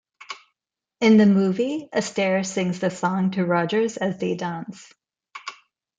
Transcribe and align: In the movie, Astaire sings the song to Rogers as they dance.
In 0.99 1.17
the 1.17 1.27
movie, 1.27 1.87
Astaire 1.93 2.43
sings 2.43 2.79
the 2.79 2.89
song 2.89 3.29
to 3.33 3.45
Rogers 3.45 3.97
as 3.97 4.17
they 4.17 4.33
dance. 4.33 4.91